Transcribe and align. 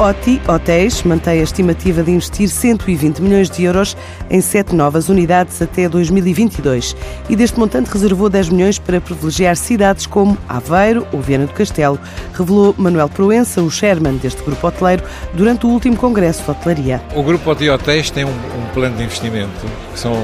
OTI 0.00 0.40
Hotéis 0.48 1.02
mantém 1.02 1.40
a 1.40 1.42
estimativa 1.42 2.02
de 2.02 2.10
investir 2.10 2.48
120 2.48 3.20
milhões 3.20 3.50
de 3.50 3.64
euros 3.64 3.94
em 4.30 4.40
sete 4.40 4.74
novas 4.74 5.10
unidades 5.10 5.60
até 5.60 5.90
2022 5.90 6.96
e 7.28 7.36
deste 7.36 7.58
montante 7.58 7.90
reservou 7.90 8.30
10 8.30 8.48
milhões 8.48 8.78
para 8.78 8.98
privilegiar 8.98 9.54
cidades 9.56 10.06
como 10.06 10.38
Aveiro 10.48 11.06
ou 11.12 11.20
Viana 11.20 11.44
do 11.44 11.52
Castelo, 11.52 12.00
revelou 12.32 12.74
Manuel 12.78 13.10
Proença, 13.10 13.60
o 13.60 13.70
chairman 13.70 14.16
deste 14.16 14.42
grupo 14.42 14.66
hoteleiro, 14.66 15.04
durante 15.34 15.66
o 15.66 15.68
último 15.68 15.98
congresso 15.98 16.44
de 16.44 16.50
hotelaria. 16.50 17.02
O 17.14 17.22
grupo 17.22 17.50
OTI 17.50 17.68
Hotéis 17.68 18.10
tem 18.10 18.24
um, 18.24 18.30
um 18.30 18.72
plano 18.72 18.96
de 18.96 19.02
investimento 19.02 19.66
que 19.92 20.00
são 20.00 20.14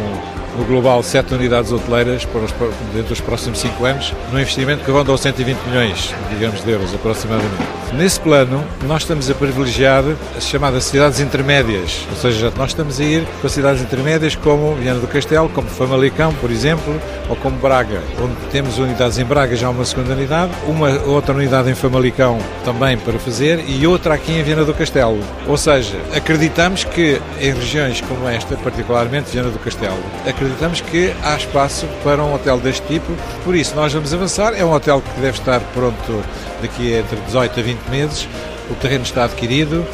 no 0.56 0.64
global 0.64 1.02
sete 1.02 1.34
unidades 1.34 1.72
hoteleiras 1.72 2.24
para 2.24 2.40
os, 2.40 2.52
dentro 2.92 3.08
dos 3.08 3.20
próximos 3.20 3.58
cinco 3.58 3.84
anos, 3.84 4.12
num 4.32 4.38
investimento 4.38 4.84
que 4.84 4.90
ronda 4.90 5.12
aos 5.12 5.20
120 5.20 5.58
milhões, 5.68 6.14
digamos, 6.30 6.64
de 6.64 6.70
euros 6.70 6.94
aproximadamente. 6.94 7.76
Nesse 7.92 8.18
plano, 8.20 8.64
nós 8.86 9.02
estamos 9.02 9.30
a 9.30 9.34
privilegiar 9.34 10.02
as 10.36 10.44
chamadas 10.44 10.84
cidades 10.84 11.20
intermédias, 11.20 12.06
ou 12.10 12.16
seja, 12.16 12.52
nós 12.56 12.70
estamos 12.70 12.98
a 13.00 13.04
ir 13.04 13.24
para 13.40 13.48
cidades 13.48 13.80
intermédias 13.80 14.34
como 14.34 14.74
Viana 14.74 15.00
do 15.00 15.06
Castelo, 15.06 15.48
como 15.48 15.68
Famalicão, 15.68 16.32
por 16.34 16.50
exemplo, 16.50 17.00
ou 17.28 17.36
como 17.36 17.56
Braga, 17.58 18.02
onde 18.20 18.34
temos 18.50 18.78
unidades 18.78 19.18
em 19.18 19.24
Braga, 19.24 19.54
já 19.56 19.70
uma 19.70 19.84
segunda 19.84 20.12
unidade, 20.12 20.52
uma 20.66 20.90
outra 21.06 21.34
unidade 21.34 21.70
em 21.70 21.74
Famalicão 21.74 22.38
também 22.64 22.98
para 22.98 23.18
fazer 23.18 23.64
e 23.66 23.86
outra 23.86 24.14
aqui 24.14 24.32
em 24.32 24.42
Viana 24.42 24.64
do 24.64 24.74
Castelo. 24.74 25.20
Ou 25.46 25.56
seja, 25.56 25.96
acreditamos 26.14 26.84
que 26.84 27.20
em 27.40 27.52
regiões 27.52 28.00
como 28.00 28.28
esta, 28.28 28.56
particularmente 28.56 29.30
Viana 29.30 29.50
do 29.50 29.58
Castelo, 29.58 29.98
acreditamos 30.46 30.80
que 30.80 31.12
há 31.24 31.36
espaço 31.36 31.86
para 32.04 32.22
um 32.22 32.32
hotel 32.32 32.58
deste 32.58 32.86
tipo, 32.86 33.12
por 33.44 33.54
isso 33.54 33.74
nós 33.74 33.92
vamos 33.92 34.14
avançar. 34.14 34.54
É 34.54 34.64
um 34.64 34.72
hotel 34.72 35.02
que 35.02 35.20
deve 35.20 35.38
estar 35.38 35.60
pronto 35.74 36.22
daqui 36.62 36.94
a 36.94 37.00
entre 37.00 37.16
18 37.16 37.58
a 37.58 37.62
20 37.62 37.80
meses. 37.88 38.28
O 38.70 38.74
terreno 38.74 39.02
está 39.02 39.24
adquirido, 39.24 39.84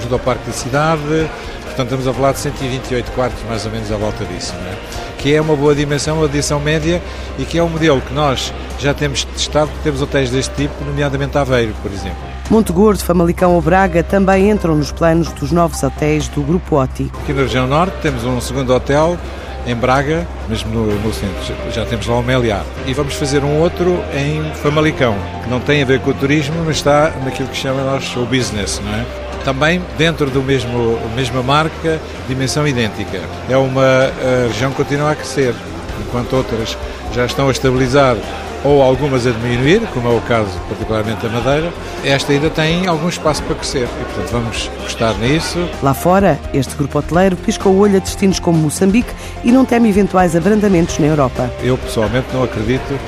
junto 0.00 0.12
ao 0.12 0.18
Parque 0.18 0.46
da 0.46 0.52
Cidade, 0.52 1.30
portanto 1.64 1.84
estamos 1.84 2.06
a 2.06 2.12
falar 2.12 2.32
de 2.32 2.38
128 2.38 3.12
quartos 3.12 3.42
mais 3.48 3.64
ou 3.64 3.72
menos 3.72 3.90
à 3.90 3.96
volta 3.96 4.24
disso, 4.26 4.54
é? 4.54 4.76
que 5.18 5.34
é 5.34 5.40
uma 5.40 5.56
boa 5.56 5.74
dimensão, 5.74 6.18
uma 6.18 6.26
adição 6.26 6.60
média 6.60 7.02
e 7.38 7.44
que 7.44 7.58
é 7.58 7.62
um 7.62 7.68
modelo 7.68 8.00
que 8.00 8.12
nós 8.12 8.52
já 8.78 8.92
temos 8.92 9.24
testado, 9.24 9.68
porque 9.68 9.84
temos 9.84 10.02
hotéis 10.02 10.30
deste 10.30 10.54
tipo, 10.54 10.84
nomeadamente 10.84 11.36
Aveiro, 11.36 11.74
por 11.82 11.90
exemplo. 11.90 12.34
Monte 12.50 12.72
Gordo, 12.72 13.02
Famalicão 13.02 13.54
ou 13.54 13.62
Braga 13.62 14.02
também 14.02 14.50
entram 14.50 14.76
nos 14.76 14.92
planos 14.92 15.32
dos 15.32 15.50
novos 15.50 15.82
hotéis 15.82 16.28
do 16.28 16.42
Grupo 16.42 16.76
OTI. 16.80 17.10
Aqui 17.22 17.32
na 17.32 17.42
região 17.42 17.66
norte 17.66 17.94
temos 18.02 18.24
um 18.24 18.38
segundo 18.40 18.74
hotel 18.74 19.18
em 19.66 19.74
Braga, 19.74 20.26
mesmo 20.48 20.70
no, 20.70 20.86
no 20.86 21.12
centro. 21.12 21.54
Já 21.72 21.84
temos 21.84 22.06
lá 22.06 22.16
o 22.16 22.22
Meliá. 22.22 22.62
E 22.86 22.92
vamos 22.92 23.14
fazer 23.14 23.42
um 23.42 23.60
outro 23.60 24.02
em 24.14 24.42
Famalicão, 24.56 25.16
que 25.42 25.50
não 25.50 25.60
tem 25.60 25.82
a 25.82 25.84
ver 25.84 26.00
com 26.00 26.10
o 26.10 26.14
turismo, 26.14 26.56
mas 26.64 26.76
está 26.76 27.12
naquilo 27.24 27.48
que 27.48 27.56
chamamos 27.56 28.14
o 28.16 28.24
business, 28.26 28.80
não 28.84 28.94
é? 28.94 29.04
Também 29.44 29.82
dentro 29.98 30.30
do 30.30 30.42
mesmo 30.42 30.98
mesma 31.14 31.42
marca, 31.42 32.00
dimensão 32.26 32.66
idêntica. 32.66 33.20
É 33.48 33.56
uma 33.56 34.10
região 34.48 34.70
que 34.70 34.76
continua 34.76 35.10
a 35.10 35.14
crescer, 35.14 35.54
enquanto 36.00 36.34
outras 36.34 36.76
já 37.12 37.26
estão 37.26 37.48
a 37.48 37.50
estabilizar 37.50 38.16
ou 38.64 38.82
algumas 38.82 39.26
a 39.26 39.30
diminuir, 39.30 39.82
como 39.92 40.08
é 40.08 40.16
o 40.16 40.20
caso 40.22 40.50
particularmente 40.68 41.22
da 41.22 41.28
Madeira, 41.28 41.70
esta 42.02 42.32
ainda 42.32 42.48
tem 42.48 42.86
algum 42.86 43.08
espaço 43.08 43.42
para 43.42 43.54
crescer 43.54 43.86
e, 44.00 44.04
portanto, 44.04 44.30
vamos 44.32 44.70
apostar 44.78 45.14
nisso. 45.18 45.68
Lá 45.82 45.92
fora, 45.92 46.40
este 46.52 46.74
grupo 46.74 46.98
hoteleiro 46.98 47.36
pisca 47.36 47.68
o 47.68 47.78
olho 47.78 47.96
a 47.96 47.98
destinos 48.00 48.40
como 48.40 48.58
Moçambique 48.58 49.12
e 49.44 49.52
não 49.52 49.66
teme 49.66 49.90
eventuais 49.90 50.34
abrandamentos 50.34 50.98
na 50.98 51.06
Europa. 51.06 51.50
Eu, 51.62 51.76
pessoalmente, 51.76 52.26
não 52.32 52.42
acredito 52.42 52.98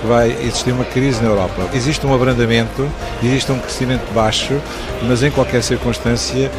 que 0.00 0.06
vai 0.06 0.30
existir 0.42 0.72
uma 0.72 0.84
crise 0.84 1.22
na 1.22 1.28
Europa. 1.28 1.62
Existe 1.72 2.04
um 2.04 2.12
abrandamento, 2.12 2.86
existe 3.22 3.50
um 3.52 3.58
crescimento 3.58 4.12
baixo, 4.12 4.60
mas 5.04 5.22
em 5.22 5.30
qualquer 5.30 5.62
circunstância, 5.62 6.50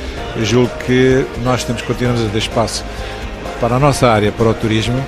julgo 0.41 0.71
que 0.85 1.25
nós 1.43 1.63
temos 1.63 1.81
continuamos 1.81 2.25
a 2.25 2.29
ter 2.29 2.37
espaço 2.37 2.85
para 3.59 3.75
a 3.75 3.79
nossa 3.79 4.07
área, 4.07 4.31
para 4.31 4.47
o 4.47 4.53
turismo, 4.53 5.01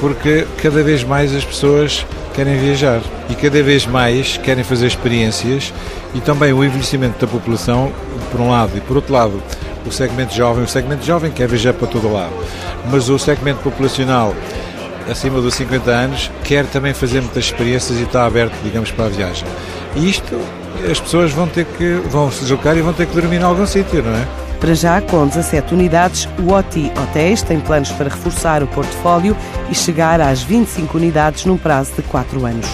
porque 0.00 0.46
cada 0.62 0.82
vez 0.82 1.02
mais 1.04 1.34
as 1.34 1.44
pessoas 1.44 2.06
querem 2.34 2.56
viajar 2.56 3.00
e 3.28 3.34
cada 3.34 3.62
vez 3.62 3.86
mais 3.86 4.36
querem 4.36 4.62
fazer 4.62 4.86
experiências 4.86 5.72
e 6.14 6.20
também 6.20 6.52
o 6.52 6.64
envelhecimento 6.64 7.24
da 7.24 7.30
população, 7.30 7.92
por 8.30 8.40
um 8.40 8.50
lado, 8.50 8.76
e 8.76 8.80
por 8.80 8.96
outro 8.96 9.12
lado, 9.12 9.42
o 9.84 9.90
segmento 9.90 10.34
jovem. 10.34 10.64
O 10.64 10.68
segmento 10.68 11.04
jovem 11.04 11.30
quer 11.30 11.48
viajar 11.48 11.72
para 11.72 11.88
todo 11.88 12.12
lado, 12.12 12.32
mas 12.90 13.08
o 13.08 13.18
segmento 13.18 13.60
populacional 13.60 14.34
acima 15.10 15.40
dos 15.40 15.54
50 15.54 15.90
anos 15.90 16.30
quer 16.44 16.66
também 16.66 16.94
fazer 16.94 17.20
muitas 17.20 17.44
experiências 17.44 17.98
e 17.98 18.02
está 18.02 18.26
aberto, 18.26 18.54
digamos, 18.62 18.90
para 18.90 19.06
a 19.06 19.08
viagem. 19.08 19.46
E 19.96 20.08
isto 20.08 20.38
as 20.90 21.00
pessoas 21.00 21.32
vão 21.32 21.48
ter 21.48 21.64
que 21.64 22.00
vão 22.08 22.30
se 22.30 22.40
deslocar 22.40 22.76
e 22.76 22.82
vão 22.82 22.92
ter 22.92 23.06
que 23.06 23.14
dormir 23.14 23.36
em 23.36 23.42
algum 23.42 23.66
sítio, 23.66 24.02
não 24.02 24.14
é? 24.14 24.47
Para 24.60 24.74
já, 24.74 25.00
com 25.00 25.26
17 25.26 25.72
unidades, 25.72 26.28
o 26.38 26.52
OTI 26.52 26.92
Hotéis 27.00 27.42
tem 27.42 27.60
planos 27.60 27.92
para 27.92 28.08
reforçar 28.08 28.62
o 28.62 28.66
portfólio 28.66 29.36
e 29.70 29.74
chegar 29.74 30.20
às 30.20 30.42
25 30.42 30.96
unidades 30.96 31.44
num 31.44 31.56
prazo 31.56 31.92
de 31.94 32.02
4 32.02 32.44
anos. 32.44 32.66